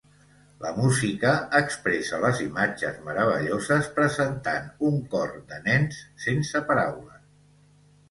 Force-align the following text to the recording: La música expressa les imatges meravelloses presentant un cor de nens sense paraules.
La 0.61 0.69
música 0.77 1.33
expressa 1.59 2.21
les 2.23 2.41
imatges 2.47 2.97
meravelloses 3.09 3.93
presentant 4.01 4.69
un 4.91 5.01
cor 5.15 5.39
de 5.55 5.65
nens 5.71 6.05
sense 6.29 6.67
paraules. 6.75 7.25